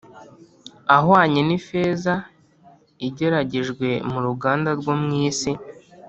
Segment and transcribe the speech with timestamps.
[0.97, 2.13] Ahwanye n ifeza
[3.07, 5.51] igeragejwe mu ruganda rwo mu isi